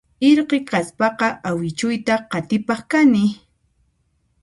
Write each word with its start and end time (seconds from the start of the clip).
Irqi 0.29 0.59
kaspaqa 0.69 1.27
awichuyta 1.49 2.15
qatipaq 2.31 2.81
kani 2.91 3.23